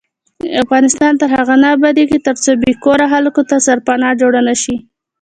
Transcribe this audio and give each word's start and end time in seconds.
افغانستان 0.63 1.13
تر 1.21 1.29
هغو 1.35 1.55
نه 1.63 1.67
ابادیږي، 1.75 2.17
ترڅو 2.27 2.51
بې 2.61 2.71
کوره 2.83 3.05
خلکو 3.13 3.41
ته 3.49 3.55
سرپناه 3.67 4.11
جوړه 4.21 4.41
نشي. 4.47 4.75